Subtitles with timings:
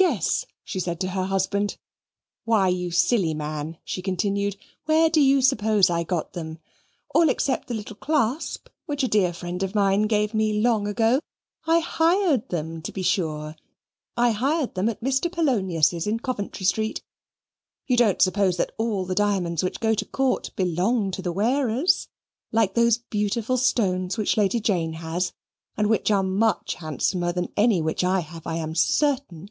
[0.00, 1.76] "Guess!" she said to her husband.
[2.46, 6.58] "Why, you silly man," she continued, "where do you suppose I got them?
[7.14, 11.20] all except the little clasp, which a dear friend of mine gave me long ago.
[11.66, 13.56] I hired them, to be sure.
[14.16, 15.30] I hired them at Mr.
[15.30, 17.02] Polonius's, in Coventry Street.
[17.86, 22.08] You don't suppose that all the diamonds which go to Court belong to the wearers;
[22.52, 25.34] like those beautiful stones which Lady Jane has,
[25.76, 29.50] and which are much handsomer than any which I have, I am certain."